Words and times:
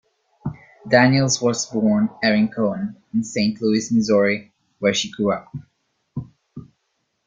Daniels 0.89 1.39
was 1.43 1.67
born 1.67 2.09
Erin 2.23 2.47
Cohen 2.49 2.95
in 3.13 3.23
Saint 3.23 3.61
Louis, 3.61 3.91
Missouri, 3.91 4.51
where 4.79 4.95
she 4.95 5.11
grew 5.11 5.31
up. 5.31 5.53